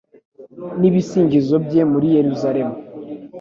n’ibisingizo 0.79 1.55
bye 1.65 1.81
muri 1.91 2.07
Yeruzalemu 2.17 2.75